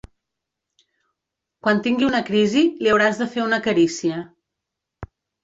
[1.67, 4.19] ‘Quan tingui una crisi, li hauràs de fer una carícia'.